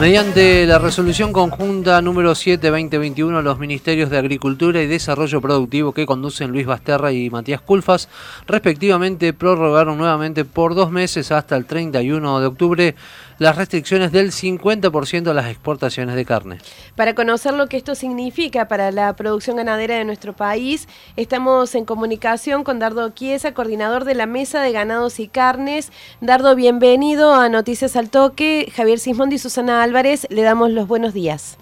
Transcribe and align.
Mediante 0.00 0.66
la 0.66 0.80
resolución 0.80 1.32
conjunta 1.32 2.02
número 2.02 2.32
7-2021, 2.32 3.40
los 3.42 3.60
Ministerios 3.60 4.10
de 4.10 4.18
Agricultura 4.18 4.82
y 4.82 4.88
Desarrollo 4.88 5.40
Productivo 5.40 5.94
que 5.94 6.04
conducen 6.04 6.50
Luis 6.50 6.66
Basterra 6.66 7.12
y 7.12 7.30
Matías 7.30 7.60
Culfas, 7.60 8.08
respectivamente, 8.48 9.32
prorrogaron 9.32 9.96
nuevamente 9.96 10.44
por 10.44 10.74
dos 10.74 10.90
meses 10.90 11.30
hasta 11.30 11.54
el 11.54 11.66
31 11.66 12.40
de 12.40 12.46
octubre 12.46 12.94
las 13.38 13.56
restricciones 13.56 14.12
del 14.12 14.30
50% 14.30 15.28
a 15.28 15.34
las 15.34 15.46
exportaciones 15.46 16.14
de 16.14 16.24
carne. 16.24 16.58
Para 16.96 17.14
conocer 17.14 17.54
lo 17.54 17.68
que 17.68 17.76
esto 17.76 17.94
significa 17.94 18.68
para 18.68 18.90
la 18.90 19.14
producción 19.16 19.56
ganadera 19.56 19.96
de 19.96 20.04
nuestro 20.04 20.32
país, 20.32 20.88
estamos 21.16 21.74
en 21.74 21.84
comunicación 21.84 22.64
con 22.64 22.78
Dardo 22.78 23.10
Chiesa, 23.10 23.54
coordinador 23.54 24.04
de 24.04 24.14
la 24.14 24.26
Mesa 24.26 24.62
de 24.62 24.72
Ganados 24.72 25.20
y 25.20 25.28
Carnes. 25.28 25.92
Dardo, 26.20 26.54
bienvenido 26.54 27.34
a 27.34 27.48
Noticias 27.48 27.96
al 27.96 28.10
Toque. 28.10 28.72
Javier 28.74 28.98
Sismondi 28.98 29.36
y 29.36 29.38
Susana 29.38 29.82
Álvarez, 29.82 30.26
le 30.30 30.42
damos 30.42 30.70
los 30.70 30.86
buenos 30.86 31.14
días. 31.14 31.58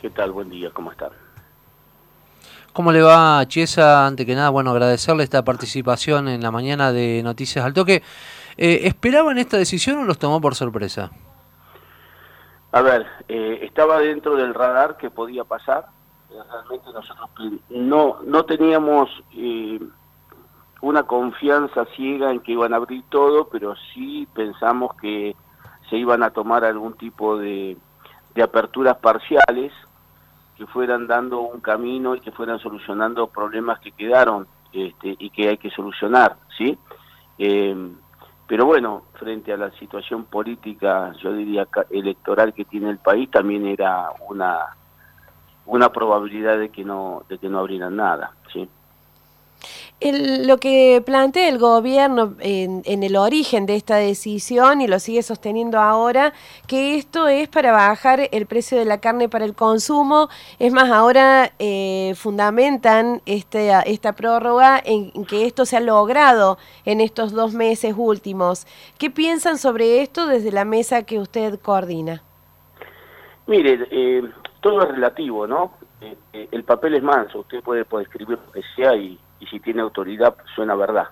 ¿Qué 0.00 0.10
tal? 0.10 0.32
Buen 0.32 0.50
día, 0.50 0.70
¿cómo 0.72 0.90
están? 0.90 1.10
¿Cómo 2.72 2.90
le 2.90 3.02
va, 3.02 3.46
Chiesa? 3.48 4.06
Ante 4.06 4.24
que 4.24 4.34
nada, 4.34 4.48
bueno, 4.48 4.70
agradecerle 4.70 5.24
esta 5.24 5.44
participación 5.44 6.26
en 6.28 6.42
la 6.42 6.50
mañana 6.50 6.90
de 6.90 7.20
Noticias 7.22 7.64
al 7.64 7.74
Toque. 7.74 8.02
Eh, 8.56 8.80
¿Esperaban 8.84 9.38
esta 9.38 9.56
decisión 9.56 9.98
o 9.98 10.04
los 10.04 10.18
tomó 10.18 10.40
por 10.40 10.54
sorpresa? 10.54 11.10
A 12.72 12.80
ver, 12.80 13.06
eh, 13.28 13.60
estaba 13.62 13.98
dentro 14.00 14.36
del 14.36 14.54
radar 14.54 14.96
que 14.96 15.10
podía 15.10 15.44
pasar. 15.44 15.86
Realmente 16.30 16.90
nosotros 16.92 17.28
no, 17.68 18.18
no 18.24 18.44
teníamos 18.44 19.10
eh, 19.36 19.78
una 20.80 21.02
confianza 21.02 21.84
ciega 21.94 22.30
en 22.30 22.40
que 22.40 22.52
iban 22.52 22.72
a 22.72 22.76
abrir 22.76 23.04
todo, 23.10 23.48
pero 23.48 23.74
sí 23.92 24.26
pensamos 24.34 24.94
que 24.96 25.36
se 25.90 25.96
iban 25.96 26.22
a 26.22 26.30
tomar 26.30 26.64
algún 26.64 26.94
tipo 26.94 27.36
de, 27.36 27.76
de 28.34 28.42
aperturas 28.42 28.96
parciales 28.96 29.72
que 30.56 30.66
fueran 30.66 31.06
dando 31.06 31.40
un 31.40 31.60
camino 31.60 32.14
y 32.14 32.20
que 32.20 32.32
fueran 32.32 32.58
solucionando 32.60 33.26
problemas 33.26 33.80
que 33.80 33.92
quedaron 33.92 34.46
este, 34.72 35.16
y 35.18 35.28
que 35.30 35.50
hay 35.50 35.58
que 35.58 35.70
solucionar, 35.70 36.36
¿sí? 36.56 36.78
Pero 38.46 38.66
bueno, 38.66 39.04
frente 39.14 39.52
a 39.52 39.56
la 39.56 39.70
situación 39.72 40.24
política, 40.24 41.12
yo 41.22 41.32
diría 41.32 41.66
electoral 41.90 42.52
que 42.52 42.64
tiene 42.64 42.90
el 42.90 42.98
país, 42.98 43.30
también 43.30 43.66
era 43.66 44.10
una 44.28 44.76
una 45.64 45.92
probabilidad 45.92 46.58
de 46.58 46.70
que 46.70 46.84
no 46.84 47.24
de 47.28 47.38
que 47.38 47.48
no 47.48 47.60
abrieran 47.60 47.96
nada, 47.96 48.32
¿sí? 48.52 48.68
Lo 50.10 50.58
que 50.58 51.02
plantea 51.04 51.48
el 51.48 51.58
gobierno 51.58 52.34
en, 52.40 52.82
el 52.84 53.16
origen 53.16 53.66
de 53.66 53.76
esta 53.76 53.96
decisión 53.96 54.80
y 54.80 54.88
lo 54.88 54.98
sigue 54.98 55.22
sosteniendo 55.22 55.78
ahora, 55.78 56.32
que 56.66 56.96
esto 56.96 57.28
es 57.28 57.48
para 57.48 57.72
bajar 57.72 58.28
el 58.32 58.46
precio 58.46 58.78
de 58.78 58.84
la 58.84 59.00
carne 59.00 59.28
para 59.28 59.44
el 59.44 59.54
consumo. 59.54 60.28
Es 60.58 60.72
más, 60.72 60.90
ahora 60.90 61.52
eh, 61.58 62.14
fundamentan 62.16 63.22
este, 63.26 63.70
esta 63.86 64.14
prórroga 64.14 64.80
en, 64.84 65.12
que 65.26 65.46
esto 65.46 65.64
se 65.64 65.76
ha 65.76 65.80
logrado 65.80 66.58
en 66.84 67.00
estos 67.00 67.32
dos 67.32 67.54
meses 67.54 67.94
últimos. 67.96 68.66
¿Qué 68.98 69.10
piensan 69.10 69.58
sobre 69.58 70.02
esto 70.02 70.26
desde 70.26 70.50
la 70.50 70.64
mesa 70.64 71.04
que 71.04 71.18
usted 71.18 71.60
coordina? 71.60 72.22
Mire, 73.46 73.86
eh, 73.90 74.22
todo 74.60 74.82
es 74.82 74.88
relativo, 74.88 75.46
¿no? 75.46 75.72
Eh, 76.00 76.48
el 76.50 76.64
papel 76.64 76.94
es 76.94 77.02
manso, 77.02 77.40
usted 77.40 77.62
puede, 77.62 77.84
puede 77.84 78.04
escribir 78.04 78.38
lo 78.38 78.52
que 78.52 78.62
sea 78.74 78.96
y 78.96 79.18
y 79.42 79.46
si 79.46 79.58
tiene 79.58 79.82
autoridad 79.82 80.36
suena 80.54 80.76
verdad. 80.76 81.08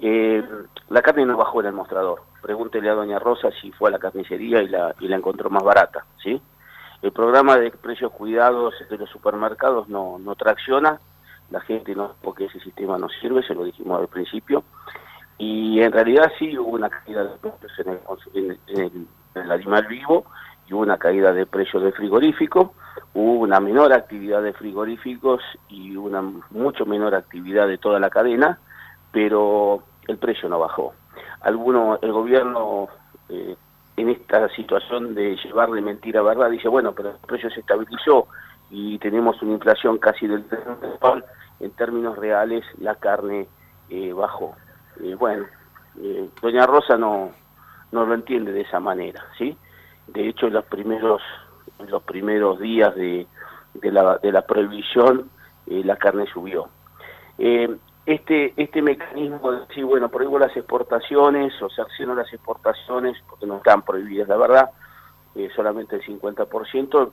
Eh, 0.00 0.42
la 0.88 1.02
carne 1.02 1.26
no 1.26 1.36
bajó 1.36 1.60
en 1.60 1.66
el 1.66 1.72
mostrador. 1.74 2.22
Pregúntele 2.40 2.88
a 2.88 2.94
doña 2.94 3.18
Rosa 3.18 3.50
si 3.60 3.70
fue 3.72 3.90
a 3.90 3.92
la 3.92 3.98
carnicería 3.98 4.62
y 4.62 4.68
la, 4.68 4.94
y 4.98 5.08
la 5.08 5.16
encontró 5.16 5.50
más 5.50 5.62
barata, 5.62 6.06
¿sí? 6.22 6.40
El 7.02 7.12
programa 7.12 7.58
de 7.58 7.70
precios 7.70 8.12
cuidados 8.12 8.74
de 8.88 8.96
los 8.96 9.10
supermercados 9.10 9.88
no, 9.90 10.18
no 10.18 10.34
tracciona, 10.36 10.98
la 11.50 11.60
gente 11.60 11.94
no, 11.94 12.14
porque 12.22 12.46
ese 12.46 12.60
sistema 12.60 12.96
no 12.96 13.08
sirve, 13.10 13.42
se 13.42 13.54
lo 13.54 13.64
dijimos 13.64 14.00
al 14.00 14.08
principio, 14.08 14.64
y 15.36 15.82
en 15.82 15.92
realidad 15.92 16.32
sí 16.38 16.56
hubo 16.58 16.70
una 16.70 16.88
caída 16.88 17.24
de 17.24 17.36
precios 17.38 17.72
en 17.78 17.88
el, 18.34 18.58
en 18.68 19.08
el 19.34 19.52
animal 19.52 19.86
vivo 19.86 20.24
y 20.70 20.72
una 20.72 20.98
caída 20.98 21.32
de 21.32 21.46
precios 21.46 21.82
de 21.82 21.90
frigorífico, 21.90 22.74
hubo 23.12 23.40
una 23.40 23.58
menor 23.58 23.92
actividad 23.92 24.40
de 24.40 24.52
frigoríficos 24.52 25.42
y 25.68 25.96
una 25.96 26.22
mucho 26.50 26.86
menor 26.86 27.14
actividad 27.16 27.66
de 27.66 27.78
toda 27.78 27.98
la 27.98 28.08
cadena, 28.08 28.60
pero 29.10 29.82
el 30.06 30.18
precio 30.18 30.48
no 30.48 30.60
bajó. 30.60 30.94
Alguno, 31.40 31.98
el 32.00 32.12
gobierno 32.12 32.88
eh, 33.28 33.56
en 33.96 34.08
esta 34.10 34.48
situación 34.50 35.14
de 35.14 35.36
llevar 35.44 35.70
de 35.70 35.80
mentira 35.80 36.20
a 36.20 36.22
verdad 36.22 36.50
dice, 36.50 36.68
bueno, 36.68 36.92
pero 36.92 37.10
el 37.10 37.26
precio 37.26 37.50
se 37.50 37.60
estabilizó 37.60 38.28
y 38.70 38.96
tenemos 38.98 39.42
una 39.42 39.54
inflación 39.54 39.98
casi 39.98 40.28
del 40.28 40.48
30%, 40.48 41.24
en 41.58 41.70
términos 41.72 42.16
reales 42.16 42.64
la 42.78 42.94
carne 42.94 43.48
eh, 43.88 44.12
bajó. 44.12 44.54
Eh, 45.02 45.16
bueno, 45.16 45.46
doña 46.40 46.64
Rosa 46.64 46.96
no, 46.96 47.32
no 47.90 48.06
lo 48.06 48.14
entiende 48.14 48.52
de 48.52 48.60
esa 48.60 48.78
manera, 48.78 49.24
¿sí? 49.36 49.56
De 50.12 50.28
hecho, 50.28 50.48
los 50.48 50.64
primeros 50.64 51.22
en 51.80 51.90
los 51.90 52.02
primeros 52.02 52.60
días 52.60 52.94
de, 52.94 53.26
de, 53.74 53.92
la, 53.92 54.18
de 54.18 54.32
la 54.32 54.42
prohibición 54.42 55.30
eh, 55.66 55.82
la 55.84 55.96
carne 55.96 56.26
subió. 56.32 56.68
Eh, 57.38 57.76
este, 58.06 58.52
este 58.56 58.82
mecanismo 58.82 59.52
de 59.52 59.60
decir, 59.60 59.84
bueno, 59.84 60.08
prohíbo 60.08 60.38
las 60.38 60.56
exportaciones 60.56 61.52
o 61.62 61.68
accionan 61.80 62.16
las 62.16 62.32
exportaciones, 62.32 63.16
porque 63.28 63.46
no 63.46 63.58
están 63.58 63.82
prohibidas, 63.82 64.28
la 64.28 64.36
verdad, 64.36 64.70
eh, 65.34 65.48
solamente 65.54 65.96
el 65.96 66.02
50%, 66.02 67.10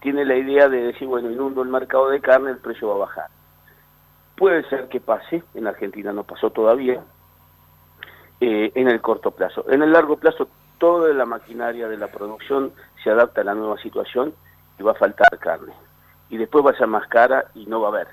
tiene 0.00 0.24
la 0.24 0.34
idea 0.34 0.68
de 0.68 0.82
decir, 0.82 1.06
bueno, 1.06 1.30
inundo 1.30 1.62
el 1.62 1.68
mercado 1.68 2.08
de 2.08 2.20
carne, 2.20 2.50
el 2.50 2.58
precio 2.58 2.88
va 2.88 2.94
a 2.94 3.06
bajar. 3.06 3.26
Puede 4.36 4.68
ser 4.68 4.88
que 4.88 5.00
pase, 5.00 5.44
en 5.54 5.68
Argentina 5.68 6.12
no 6.12 6.24
pasó 6.24 6.50
todavía, 6.50 7.00
en 8.40 8.88
el 8.88 9.00
corto 9.00 9.30
plazo. 9.30 9.64
En 9.70 9.82
el 9.82 9.92
largo 9.92 10.16
plazo 10.16 10.48
toda 10.82 11.14
la 11.14 11.24
maquinaria 11.26 11.86
de 11.86 11.96
la 11.96 12.08
producción 12.08 12.72
se 13.04 13.10
adapta 13.10 13.42
a 13.42 13.44
la 13.44 13.54
nueva 13.54 13.78
situación 13.78 14.34
y 14.80 14.82
va 14.82 14.90
a 14.90 14.96
faltar 14.96 15.38
carne. 15.38 15.72
Y 16.28 16.38
después 16.38 16.66
va 16.66 16.72
a 16.72 16.76
ser 16.76 16.88
más 16.88 17.06
cara 17.06 17.44
y 17.54 17.66
no 17.66 17.80
va 17.80 17.86
a 17.86 17.90
haber. 17.92 18.08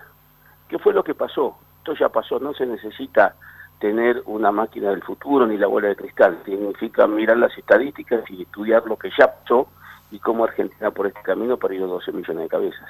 ¿Qué 0.68 0.78
fue 0.78 0.94
lo 0.94 1.04
que 1.04 1.16
pasó? 1.16 1.58
Esto 1.80 1.96
ya 1.96 2.10
pasó, 2.10 2.40
no 2.40 2.54
se 2.54 2.68
necesita 2.68 3.34
tener 3.80 4.22
una 4.28 4.52
máquina 4.52 4.92
del 4.92 5.02
futuro 5.02 5.48
ni 5.48 5.58
la 5.58 5.66
bola 5.66 5.88
de 5.88 5.96
cristal. 5.96 6.44
Significa 6.46 7.08
mirar 7.08 7.38
las 7.38 7.58
estadísticas 7.58 8.22
y 8.30 8.44
estudiar 8.44 8.86
lo 8.86 8.98
que 8.98 9.10
ya 9.18 9.34
pasó 9.34 9.68
y 10.12 10.20
cómo 10.20 10.44
Argentina 10.44 10.92
por 10.92 11.08
este 11.08 11.24
camino 11.24 11.58
perdió 11.58 11.88
12 11.88 12.12
millones 12.12 12.44
de 12.44 12.50
cabezas. 12.50 12.90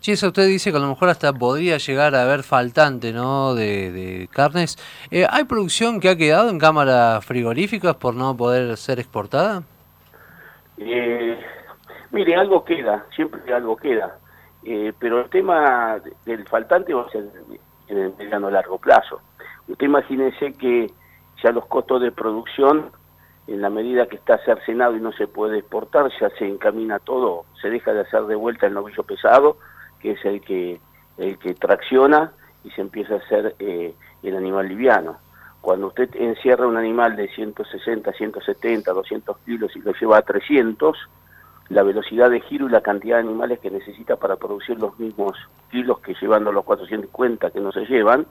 Chiesa, 0.00 0.28
usted 0.28 0.46
dice 0.46 0.70
que 0.70 0.78
a 0.78 0.80
lo 0.80 0.88
mejor 0.88 1.10
hasta 1.10 1.30
podría 1.34 1.76
llegar 1.76 2.14
a 2.14 2.22
haber 2.22 2.42
faltante 2.42 3.12
¿no? 3.12 3.54
de, 3.54 4.28
carnes. 4.32 4.78
Eh, 5.10 5.26
¿Hay 5.28 5.44
producción 5.44 6.00
que 6.00 6.08
ha 6.08 6.16
quedado 6.16 6.48
en 6.48 6.58
cámaras 6.58 7.22
frigoríficas 7.22 7.96
por 7.96 8.14
no 8.14 8.34
poder 8.34 8.78
ser 8.78 8.98
exportada? 8.98 9.62
Eh, 10.78 11.38
mire, 12.12 12.34
algo 12.34 12.64
queda, 12.64 13.04
siempre 13.14 13.52
algo 13.52 13.76
queda. 13.76 14.16
Eh, 14.64 14.94
pero 14.98 15.20
el 15.20 15.28
tema 15.28 16.00
del 16.24 16.48
faltante 16.48 16.94
va 16.94 17.02
a 17.02 17.10
ser 17.10 17.28
en 17.88 17.98
el 17.98 18.14
mediano 18.16 18.50
largo 18.50 18.78
plazo. 18.78 19.20
Usted 19.68 19.84
imagínese 19.84 20.54
que 20.54 20.90
ya 21.44 21.52
los 21.52 21.66
costos 21.66 22.00
de 22.00 22.10
producción, 22.10 22.90
en 23.46 23.60
la 23.60 23.68
medida 23.68 24.06
que 24.06 24.16
está 24.16 24.38
cercenado 24.46 24.96
y 24.96 25.00
no 25.00 25.12
se 25.12 25.26
puede 25.26 25.58
exportar, 25.58 26.10
ya 26.18 26.30
se 26.38 26.46
encamina 26.46 27.00
todo, 27.00 27.44
se 27.60 27.68
deja 27.68 27.92
de 27.92 28.00
hacer 28.00 28.22
de 28.22 28.36
vuelta 28.36 28.66
el 28.66 28.72
novillo 28.72 29.02
pesado 29.02 29.58
que 30.00 30.12
es 30.12 30.24
el 30.24 30.40
que, 30.40 30.80
el 31.18 31.38
que 31.38 31.54
tracciona 31.54 32.32
y 32.64 32.70
se 32.70 32.80
empieza 32.80 33.14
a 33.14 33.18
hacer 33.18 33.54
eh, 33.58 33.94
el 34.22 34.36
animal 34.36 34.68
liviano. 34.68 35.18
Cuando 35.60 35.88
usted 35.88 36.10
encierra 36.16 36.66
un 36.66 36.76
animal 36.76 37.16
de 37.16 37.28
160, 37.28 38.12
170, 38.12 38.92
200 38.92 39.38
kilos 39.38 39.76
y 39.76 39.80
lo 39.80 39.92
lleva 39.92 40.18
a 40.18 40.22
300, 40.22 40.96
la 41.68 41.82
velocidad 41.82 42.30
de 42.30 42.40
giro 42.40 42.66
y 42.66 42.70
la 42.70 42.80
cantidad 42.80 43.16
de 43.16 43.28
animales 43.28 43.60
que 43.60 43.70
necesita 43.70 44.16
para 44.16 44.36
producir 44.36 44.78
los 44.80 44.98
mismos 44.98 45.36
kilos 45.70 46.00
que 46.00 46.14
llevando 46.20 46.50
los 46.50 46.64
450 46.64 47.50
que 47.50 47.60
no 47.60 47.70
se 47.72 47.86
llevan 47.86 48.26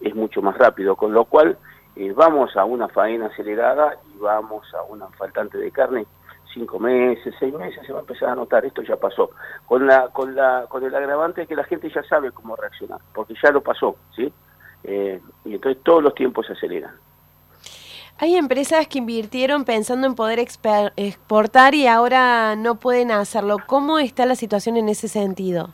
es 0.00 0.14
mucho 0.14 0.42
más 0.42 0.58
rápido, 0.58 0.96
con 0.96 1.12
lo 1.12 1.24
cual 1.24 1.56
eh, 1.96 2.12
vamos 2.12 2.56
a 2.56 2.64
una 2.64 2.88
faena 2.88 3.26
acelerada 3.26 3.94
y 4.12 4.18
vamos 4.18 4.66
a 4.74 4.82
una 4.82 5.06
faltante 5.08 5.58
de 5.58 5.70
carne 5.70 6.06
cinco 6.52 6.78
meses, 6.78 7.34
seis 7.38 7.52
meses, 7.54 7.84
se 7.86 7.92
va 7.92 7.98
a 7.98 8.02
empezar 8.02 8.30
a 8.30 8.34
notar, 8.34 8.64
esto 8.64 8.82
ya 8.82 8.96
pasó. 8.96 9.30
Con 9.66 9.86
la, 9.86 10.08
con 10.08 10.34
la, 10.34 10.66
con 10.68 10.84
el 10.84 10.94
agravante 10.94 11.46
que 11.46 11.56
la 11.56 11.64
gente 11.64 11.90
ya 11.90 12.02
sabe 12.04 12.32
cómo 12.32 12.56
reaccionar, 12.56 13.00
porque 13.14 13.34
ya 13.42 13.50
lo 13.50 13.62
pasó, 13.62 13.96
¿sí? 14.14 14.32
Eh, 14.84 15.20
y 15.44 15.54
entonces 15.54 15.82
todos 15.82 16.02
los 16.02 16.14
tiempos 16.14 16.46
se 16.46 16.52
aceleran. 16.54 16.94
Hay 18.18 18.36
empresas 18.36 18.86
que 18.86 18.98
invirtieron 18.98 19.64
pensando 19.64 20.06
en 20.06 20.14
poder 20.14 20.38
exportar 20.38 21.74
y 21.74 21.86
ahora 21.86 22.54
no 22.54 22.74
pueden 22.74 23.10
hacerlo. 23.10 23.56
¿Cómo 23.66 23.98
está 23.98 24.26
la 24.26 24.34
situación 24.34 24.76
en 24.76 24.90
ese 24.90 25.08
sentido? 25.08 25.70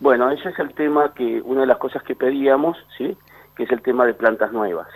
Bueno, 0.00 0.28
ese 0.30 0.48
es 0.48 0.58
el 0.58 0.74
tema 0.74 1.14
que, 1.14 1.40
una 1.42 1.60
de 1.60 1.68
las 1.68 1.78
cosas 1.78 2.02
que 2.02 2.16
pedíamos, 2.16 2.76
¿sí? 2.98 3.16
Que 3.56 3.62
es 3.62 3.70
el 3.70 3.80
tema 3.80 4.06
de 4.06 4.14
plantas 4.14 4.50
nuevas. 4.52 4.88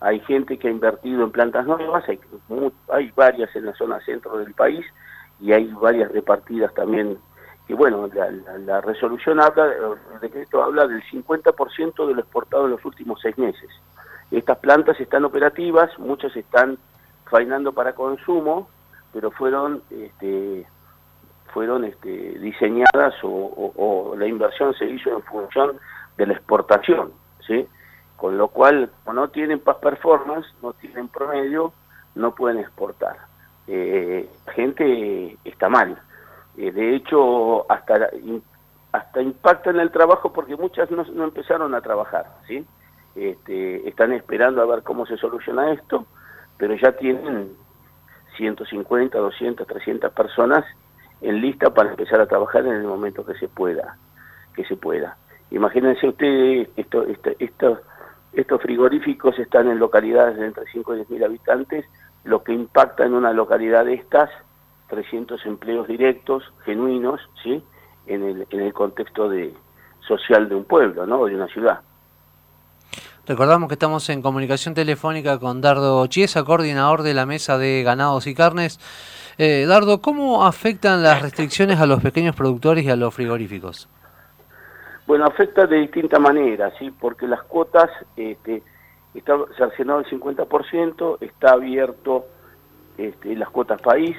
Hay 0.00 0.20
gente 0.20 0.58
que 0.58 0.68
ha 0.68 0.70
invertido 0.70 1.24
en 1.24 1.32
plantas 1.32 1.66
nuevas, 1.66 2.08
hay, 2.08 2.20
hay 2.92 3.12
varias 3.16 3.54
en 3.56 3.66
la 3.66 3.74
zona 3.74 4.00
centro 4.00 4.38
del 4.38 4.54
país 4.54 4.84
y 5.40 5.52
hay 5.52 5.66
varias 5.80 6.10
repartidas 6.12 6.72
también 6.74 7.18
que 7.68 7.74
bueno, 7.74 8.08
la, 8.64 8.80
resolución 8.80 9.40
habla, 9.40 9.66
el 10.14 10.20
decreto 10.20 10.62
habla 10.62 10.86
del 10.86 11.02
50% 11.02 12.06
de 12.06 12.14
lo 12.14 12.20
exportado 12.20 12.64
en 12.64 12.70
los 12.70 12.84
últimos 12.86 13.20
seis 13.20 13.36
meses. 13.36 13.68
Estas 14.30 14.56
plantas 14.58 14.98
están 14.98 15.26
operativas, 15.26 15.90
muchas 15.98 16.34
están 16.34 16.78
faenando 17.30 17.72
para 17.72 17.94
consumo, 17.94 18.70
pero 19.12 19.30
fueron 19.30 19.82
este, 19.90 20.66
fueron 21.52 21.84
este, 21.84 22.38
diseñadas 22.38 23.14
o, 23.22 24.14
la 24.16 24.26
inversión 24.26 24.72
se 24.74 24.86
hizo 24.86 25.10
en 25.10 25.22
función 25.24 25.78
de 26.16 26.26
la 26.26 26.32
exportación, 26.32 27.12
¿sí? 27.46 27.68
Con 28.18 28.36
lo 28.36 28.48
cual, 28.48 28.90
como 29.04 29.14
no 29.14 29.28
tienen 29.28 29.60
paz 29.60 29.76
performance, 29.76 30.46
no 30.60 30.72
tienen 30.74 31.06
promedio, 31.08 31.72
no 32.16 32.34
pueden 32.34 32.58
exportar. 32.58 33.16
Eh, 33.68 34.28
gente 34.54 35.38
está 35.44 35.68
mal. 35.68 35.96
Eh, 36.56 36.72
de 36.72 36.96
hecho, 36.96 37.70
hasta 37.70 38.10
hasta 38.90 39.22
impacta 39.22 39.70
en 39.70 39.78
el 39.78 39.92
trabajo 39.92 40.32
porque 40.32 40.56
muchas 40.56 40.90
no, 40.90 41.04
no 41.04 41.24
empezaron 41.24 41.74
a 41.74 41.80
trabajar, 41.80 42.26
¿sí? 42.48 42.66
Este, 43.14 43.88
están 43.88 44.12
esperando 44.12 44.62
a 44.62 44.66
ver 44.66 44.82
cómo 44.82 45.06
se 45.06 45.16
soluciona 45.16 45.70
esto, 45.72 46.06
pero 46.56 46.74
ya 46.74 46.92
tienen 46.92 47.52
150, 48.36 49.16
200, 49.16 49.64
300 49.64 50.12
personas 50.12 50.64
en 51.20 51.40
lista 51.40 51.70
para 51.70 51.90
empezar 51.90 52.20
a 52.20 52.26
trabajar 52.26 52.66
en 52.66 52.72
el 52.72 52.84
momento 52.84 53.24
que 53.24 53.34
se 53.34 53.46
pueda, 53.46 53.96
que 54.54 54.64
se 54.64 54.76
pueda. 54.76 55.16
Imagínense 55.50 56.08
ustedes, 56.08 56.68
esto, 56.76 57.04
esto, 57.38 57.80
estos 58.32 58.60
frigoríficos 58.62 59.38
están 59.38 59.68
en 59.68 59.78
localidades 59.78 60.36
de 60.36 60.46
entre 60.46 60.64
5 60.70 60.94
y 60.94 60.96
10 60.98 61.10
mil 61.10 61.24
habitantes, 61.24 61.84
lo 62.24 62.42
que 62.42 62.52
impacta 62.52 63.04
en 63.04 63.14
una 63.14 63.32
localidad 63.32 63.84
de 63.84 63.94
estas, 63.94 64.30
300 64.88 65.44
empleos 65.46 65.88
directos, 65.88 66.44
genuinos, 66.64 67.20
¿sí? 67.42 67.62
En 68.06 68.22
el, 68.24 68.46
en 68.50 68.60
el 68.60 68.72
contexto 68.72 69.28
de, 69.28 69.54
social 70.08 70.48
de 70.48 70.54
un 70.54 70.64
pueblo, 70.64 71.06
¿no? 71.06 71.26
De 71.26 71.34
una 71.34 71.46
ciudad. 71.48 71.80
Recordamos 73.26 73.68
que 73.68 73.74
estamos 73.74 74.08
en 74.08 74.22
comunicación 74.22 74.74
telefónica 74.74 75.38
con 75.38 75.60
Dardo 75.60 76.06
Chiesa, 76.06 76.44
coordinador 76.44 77.02
de 77.02 77.12
la 77.12 77.26
Mesa 77.26 77.58
de 77.58 77.82
Ganados 77.82 78.26
y 78.26 78.34
Carnes. 78.34 78.80
Eh, 79.36 79.66
Dardo, 79.68 80.00
¿cómo 80.00 80.46
afectan 80.46 81.02
las 81.02 81.20
restricciones 81.20 81.78
a 81.78 81.86
los 81.86 82.02
pequeños 82.02 82.34
productores 82.34 82.84
y 82.84 82.90
a 82.90 82.96
los 82.96 83.14
frigoríficos? 83.14 83.88
Bueno, 85.08 85.24
afecta 85.24 85.66
de 85.66 85.78
distinta 85.78 86.18
manera, 86.18 86.70
¿sí? 86.78 86.90
Porque 86.90 87.26
las 87.26 87.42
cuotas, 87.44 87.88
este, 88.14 88.62
está 89.14 89.38
sancionado 89.56 90.00
el 90.00 90.04
50%, 90.04 91.16
está 91.22 91.52
abierto 91.52 92.26
este, 92.98 93.34
las 93.34 93.48
cuotas 93.48 93.80
país, 93.80 94.18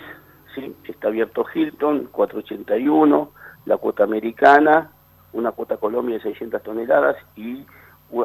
¿sí? 0.55 0.75
Está 0.85 1.09
abierto 1.09 1.45
Hilton, 1.53 2.09
481, 2.11 3.31
la 3.65 3.77
cuota 3.77 4.03
americana, 4.03 4.89
una 5.31 5.51
cuota 5.51 5.77
Colombia 5.77 6.15
de 6.15 6.23
600 6.23 6.63
toneladas 6.63 7.17
y 7.35 7.63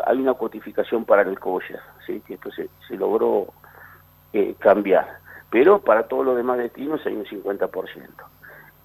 hay 0.06 0.18
una 0.18 0.32
cuotificación 0.32 1.04
para 1.04 1.20
el 1.20 1.38
coche, 1.38 1.74
¿sí? 2.06 2.22
que 2.26 2.32
esto 2.32 2.48
se, 2.50 2.96
logró 2.96 3.48
eh, 4.32 4.54
cambiar. 4.58 5.18
Pero 5.50 5.80
para 5.80 6.08
todos 6.08 6.24
los 6.24 6.34
demás 6.34 6.56
destinos 6.56 7.04
hay 7.04 7.14
un 7.14 7.26
50%. 7.26 7.68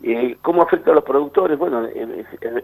Eh, 0.01 0.37
¿Cómo 0.41 0.61
afecta 0.61 0.91
a 0.91 0.95
los 0.95 1.03
productores? 1.03 1.57
Bueno, 1.57 1.87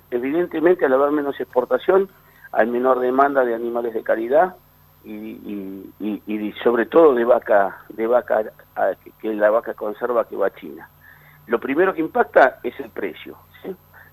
evidentemente 0.10 0.86
al 0.86 0.94
haber 0.94 1.12
menos 1.12 1.40
exportación 1.40 2.10
hay 2.52 2.68
menor 2.68 3.00
demanda 3.00 3.44
de 3.44 3.54
animales 3.54 3.94
de 3.94 4.04
calidad 4.04 4.56
y, 5.04 5.92
y, 6.00 6.54
sobre 6.64 6.86
todo 6.86 7.14
de 7.14 7.26
vaca, 7.26 7.80
de 7.90 8.08
vaca 8.08 8.44
que 9.20 9.34
la 9.34 9.50
vaca 9.50 9.74
conserva 9.74 10.28
que 10.28 10.36
va 10.36 10.48
a 10.48 10.56
China. 10.56 10.90
Lo 11.48 11.60
primero 11.60 11.94
que 11.94 12.02
impacta 12.02 12.60
es 12.64 12.80
el 12.80 12.90
precio. 12.90 13.38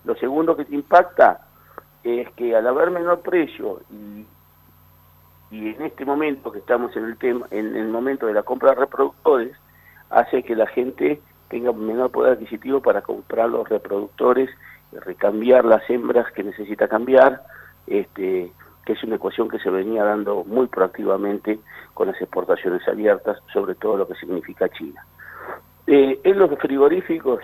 Lo 0.05 0.17
segundo 0.17 0.57
que 0.57 0.65
te 0.65 0.75
impacta 0.75 1.47
es 2.03 2.29
que 2.33 2.57
al 2.57 2.67
haber 2.67 2.91
menor 2.91 3.21
precio 3.21 3.81
y, 3.91 4.27
en 5.51 5.83
este 5.83 6.05
momento 6.05 6.51
que 6.51 6.59
estamos 6.59 6.97
en 6.97 7.05
el 7.05 7.17
tema, 7.19 7.47
en 7.51 7.77
el 7.77 7.89
momento 7.89 8.27
de 8.27 8.33
la 8.33 8.43
compra 8.43 8.71
de 8.71 8.77
reproductores, 8.77 9.57
hace 10.11 10.43
que 10.43 10.57
la 10.57 10.67
gente 10.67 11.21
tenga 11.53 11.71
menor 11.71 12.11
poder 12.11 12.33
adquisitivo 12.33 12.81
para 12.81 13.03
comprar 13.03 13.51
los 13.51 13.69
reproductores, 13.69 14.49
recambiar 14.91 15.67
las 15.67 15.89
hembras 15.91 16.33
que 16.33 16.43
necesita 16.43 16.89
cambiar, 16.89 17.43
este, 17.87 18.51
que 18.87 18.93
es 18.95 19.05
una 19.05 19.17
ecuación 19.17 19.51
que 19.51 19.59
se 19.59 19.69
venía 19.69 20.03
dando 20.03 20.45
muy 20.45 20.67
proactivamente 20.69 21.61
con 21.93 22.07
las 22.09 22.19
exportaciones 22.23 22.89
abiertas, 22.89 23.37
sobre 23.53 23.75
todo 23.75 23.99
lo 23.99 24.09
que 24.09 24.15
significa 24.15 24.71
China. 24.71 25.05
Eh, 25.87 26.19
en 26.25 26.39
los 26.39 26.59
frigoríficos 26.59 27.43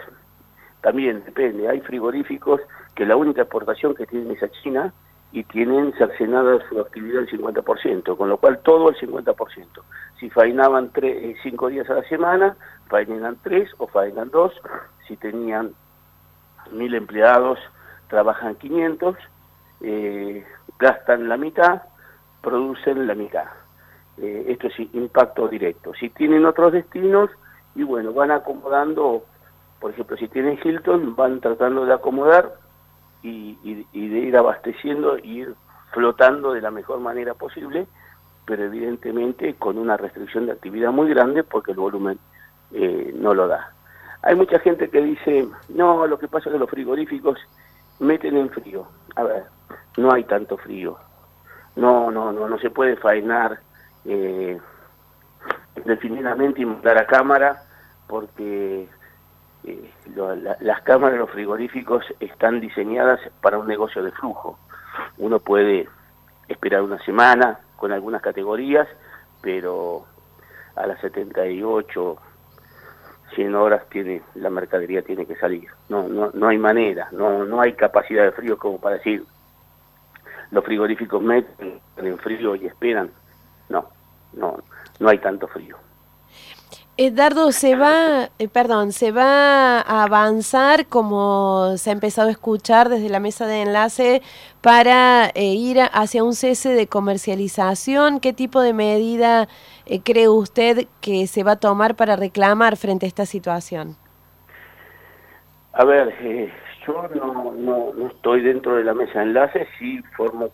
también 0.80 1.22
depende, 1.26 1.68
hay 1.68 1.80
frigoríficos 1.80 2.62
que 2.94 3.04
la 3.04 3.14
única 3.14 3.42
exportación 3.42 3.94
que 3.94 4.06
tienen 4.06 4.30
es 4.30 4.42
a 4.42 4.48
China 4.48 4.94
y 5.32 5.44
tienen 5.44 5.92
cercenada 5.94 6.58
su 6.68 6.80
actividad 6.80 7.22
el 7.22 7.30
50%, 7.30 8.16
con 8.16 8.28
lo 8.28 8.38
cual 8.38 8.60
todo 8.60 8.88
el 8.88 8.96
50%. 8.96 9.66
Si 10.18 10.30
fainaban 10.30 10.90
tres, 10.90 11.22
eh, 11.22 11.36
cinco 11.42 11.68
días 11.68 11.88
a 11.90 11.94
la 11.94 12.02
semana, 12.04 12.56
fainan 12.88 13.36
tres 13.42 13.70
o 13.78 13.86
fainan 13.86 14.30
dos. 14.30 14.52
Si 15.06 15.16
tenían 15.16 15.74
mil 16.72 16.94
empleados, 16.94 17.58
trabajan 18.08 18.54
500, 18.56 19.16
eh, 19.82 20.44
gastan 20.78 21.28
la 21.28 21.36
mitad, 21.36 21.82
producen 22.40 23.06
la 23.06 23.14
mitad. 23.14 23.46
Eh, 24.16 24.46
esto 24.48 24.66
es 24.68 24.78
impacto 24.94 25.46
directo. 25.48 25.92
Si 25.94 26.08
tienen 26.10 26.46
otros 26.46 26.72
destinos, 26.72 27.30
y 27.74 27.84
bueno, 27.84 28.12
van 28.12 28.30
acomodando, 28.30 29.24
por 29.78 29.92
ejemplo, 29.92 30.16
si 30.16 30.26
tienen 30.28 30.58
Hilton, 30.62 31.14
van 31.14 31.40
tratando 31.40 31.84
de 31.84 31.94
acomodar 31.94 32.54
y, 33.22 33.84
de 33.92 34.18
ir 34.18 34.36
abasteciendo 34.36 35.18
y 35.18 35.40
ir 35.40 35.54
flotando 35.92 36.52
de 36.52 36.60
la 36.60 36.70
mejor 36.70 37.00
manera 37.00 37.34
posible, 37.34 37.86
pero 38.44 38.64
evidentemente 38.64 39.54
con 39.54 39.78
una 39.78 39.96
restricción 39.96 40.46
de 40.46 40.52
actividad 40.52 40.92
muy 40.92 41.08
grande 41.08 41.44
porque 41.44 41.72
el 41.72 41.78
volumen 41.78 42.18
eh, 42.72 43.12
no 43.16 43.34
lo 43.34 43.48
da. 43.48 43.72
Hay 44.22 44.34
mucha 44.34 44.58
gente 44.58 44.90
que 44.90 45.00
dice, 45.00 45.48
no, 45.68 46.06
lo 46.06 46.18
que 46.18 46.28
pasa 46.28 46.48
es 46.48 46.54
que 46.54 46.58
los 46.58 46.70
frigoríficos 46.70 47.38
meten 48.00 48.36
en 48.36 48.50
frío. 48.50 48.86
A 49.16 49.22
ver, 49.22 49.44
no 49.96 50.12
hay 50.12 50.24
tanto 50.24 50.56
frío. 50.56 50.98
No, 51.76 52.10
no, 52.10 52.32
no, 52.32 52.48
no 52.48 52.58
se 52.58 52.70
puede 52.70 52.96
faenar 52.96 53.60
eh, 54.04 54.58
definidamente 55.84 56.62
y 56.62 56.66
mandar 56.66 56.98
a 56.98 57.06
cámara 57.06 57.62
porque 58.08 58.88
eh, 59.64 59.90
las 60.60 60.82
cámaras 60.82 61.14
de 61.14 61.18
los 61.18 61.30
frigoríficos 61.30 62.04
están 62.20 62.60
diseñadas 62.60 63.20
para 63.40 63.58
un 63.58 63.66
negocio 63.66 64.02
de 64.02 64.12
flujo. 64.12 64.58
Uno 65.18 65.38
puede 65.40 65.88
esperar 66.48 66.82
una 66.82 66.98
semana 67.04 67.60
con 67.76 67.92
algunas 67.92 68.22
categorías, 68.22 68.88
pero 69.40 70.06
a 70.74 70.86
las 70.86 71.00
78, 71.00 72.16
100 73.34 73.54
horas 73.54 73.88
tiene 73.90 74.22
la 74.34 74.50
mercadería 74.50 75.02
tiene 75.02 75.26
que 75.26 75.36
salir. 75.36 75.68
No, 75.88 76.08
no, 76.08 76.30
no 76.32 76.48
hay 76.48 76.58
manera, 76.58 77.08
no, 77.12 77.44
no 77.44 77.60
hay 77.60 77.74
capacidad 77.74 78.24
de 78.24 78.32
frío 78.32 78.58
como 78.58 78.80
para 78.80 78.96
decir 78.96 79.24
los 80.50 80.64
frigoríficos 80.64 81.22
meten 81.22 81.80
en 81.96 82.18
frío 82.18 82.54
y 82.56 82.66
esperan. 82.66 83.10
No, 83.68 83.90
no, 84.32 84.58
no 84.98 85.08
hay 85.08 85.18
tanto 85.18 85.46
frío. 85.48 85.76
Eduardo, 87.00 87.52
se 87.52 87.76
va, 87.76 88.30
eh, 88.40 88.48
perdón, 88.48 88.90
se 88.90 89.12
va 89.12 89.78
a 89.82 90.02
avanzar 90.02 90.86
como 90.86 91.76
se 91.76 91.90
ha 91.90 91.92
empezado 91.92 92.26
a 92.26 92.32
escuchar 92.32 92.88
desde 92.88 93.08
la 93.08 93.20
mesa 93.20 93.46
de 93.46 93.62
enlace 93.62 94.20
para 94.62 95.26
eh, 95.26 95.54
ir 95.54 95.78
hacia 95.92 96.24
un 96.24 96.34
cese 96.34 96.70
de 96.70 96.88
comercialización. 96.88 98.18
¿Qué 98.18 98.32
tipo 98.32 98.60
de 98.60 98.72
medida 98.72 99.46
eh, 99.86 100.00
cree 100.02 100.28
usted 100.28 100.88
que 101.00 101.28
se 101.28 101.44
va 101.44 101.52
a 101.52 101.60
tomar 101.60 101.94
para 101.94 102.16
reclamar 102.16 102.76
frente 102.76 103.06
a 103.06 103.08
esta 103.08 103.26
situación? 103.26 103.94
A 105.74 105.84
ver, 105.84 106.12
yo 106.84 107.08
no, 107.14 107.52
no, 107.52 107.92
no, 107.94 108.08
estoy 108.08 108.42
dentro 108.42 108.74
de 108.74 108.82
la 108.82 108.94
mesa 108.94 109.20
de 109.20 109.26
enlace, 109.26 109.68
sí 109.78 110.02
formo 110.16 110.48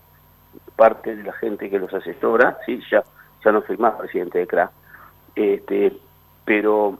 parte 0.77 1.17
de 1.17 1.23
la 1.23 1.33
gente 1.33 1.71
que 1.71 1.79
los 1.79 1.95
asesora, 1.95 2.59
sí, 2.67 2.83
ya, 2.91 3.03
ya 3.43 3.51
no 3.51 3.63
soy 3.63 3.79
más 3.79 3.95
presidente 3.95 4.41
de 4.41 4.47
CRA. 4.47 4.71
Este, 5.37 5.93
pero 6.45 6.99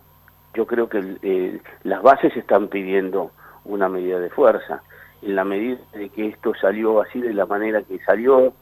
yo 0.55 0.67
creo 0.67 0.89
que 0.89 1.17
eh, 1.23 1.61
las 1.83 2.03
bases 2.03 2.37
están 2.37 2.69
pidiendo 2.69 3.33
una 3.65 3.89
medida 3.89 4.19
de 4.19 4.31
fuerza. 4.31 4.83
En 5.23 5.37
la 5.37 5.45
medida 5.45 5.79
de 5.93 6.09
que 6.11 6.29
esto 6.29 6.55
salió 6.55 7.01
así 7.01 7.21
de 7.21 7.35
la 7.35 7.47
manera 7.47 7.83
que 7.83 7.99
salió, 8.01 8.53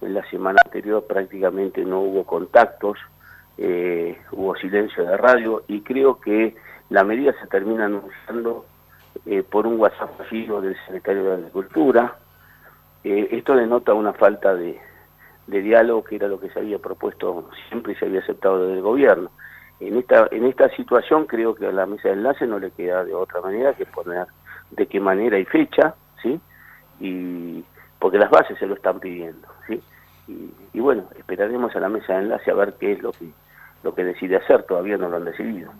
en 0.00 0.14
la 0.14 0.28
semana 0.30 0.58
anterior 0.64 1.04
prácticamente 1.06 1.84
no 1.84 2.00
hubo 2.00 2.24
contactos, 2.24 2.98
eh, 3.56 4.16
hubo 4.32 4.54
silencio 4.56 5.04
de 5.04 5.16
radio 5.16 5.64
y 5.66 5.80
creo 5.80 6.20
que 6.20 6.54
la 6.90 7.02
medida 7.02 7.32
se 7.40 7.48
termina 7.48 7.86
anunciando 7.86 8.66
eh, 9.26 9.42
por 9.42 9.66
un 9.66 9.80
WhatsApp 9.80 10.20
del 10.30 10.76
secretario 10.86 11.24
de 11.24 11.34
Agricultura. 11.34 12.16
esto 13.02 13.56
denota 13.56 13.94
una 13.94 14.12
falta 14.12 14.54
de, 14.54 14.78
de 15.48 15.62
diálogo 15.62 16.04
que 16.04 16.16
era 16.16 16.28
lo 16.28 16.38
que 16.38 16.50
se 16.50 16.60
había 16.60 16.78
propuesto 16.78 17.50
siempre 17.68 17.94
y 17.94 17.96
se 17.96 18.04
había 18.04 18.20
aceptado 18.20 18.62
desde 18.62 18.74
el 18.74 18.82
gobierno. 18.82 19.30
En 19.80 19.96
esta, 19.96 20.28
en 20.30 20.44
esta 20.44 20.68
situación 20.70 21.26
creo 21.26 21.54
que 21.54 21.66
a 21.66 21.72
la 21.72 21.86
mesa 21.86 22.08
de 22.08 22.14
enlace 22.14 22.46
no 22.46 22.58
le 22.58 22.70
queda 22.72 23.04
de 23.04 23.14
otra 23.14 23.40
manera 23.40 23.74
que 23.74 23.86
poner 23.86 24.26
de 24.70 24.86
qué 24.86 25.00
manera 25.00 25.38
y 25.38 25.44
fecha, 25.44 25.94
¿sí? 26.22 26.40
Y 27.00 27.64
porque 27.98 28.18
las 28.18 28.30
bases 28.30 28.58
se 28.58 28.66
lo 28.66 28.74
están 28.74 29.00
pidiendo, 29.00 29.46
¿sí? 29.66 29.80
Y, 30.26 30.52
y 30.74 30.80
bueno, 30.80 31.04
esperaremos 31.16 31.74
a 31.74 31.80
la 31.80 31.88
mesa 31.88 32.14
de 32.14 32.22
enlace 32.24 32.50
a 32.50 32.54
ver 32.54 32.74
qué 32.74 32.92
es 32.92 33.02
lo 33.02 33.12
que 33.12 33.30
lo 33.82 33.94
que 33.94 34.04
decide 34.04 34.36
hacer, 34.36 34.64
todavía 34.64 34.96
no 34.96 35.08
lo 35.08 35.16
han 35.16 35.24
decidido. 35.24 35.70